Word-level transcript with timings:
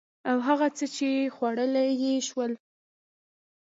او 0.29 0.37
هغه 0.47 0.67
څه 0.77 0.85
چې 0.95 1.09
خوړلي 1.35 1.87
يې 2.01 2.13
شول 2.27 2.51